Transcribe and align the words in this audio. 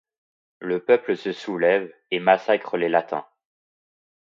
Le 0.61 0.83
peuple 0.83 1.15
se 1.15 1.31
soulève 1.31 1.93
et 2.09 2.19
massacre 2.19 2.75
les 2.75 2.89
Latins. 2.89 3.27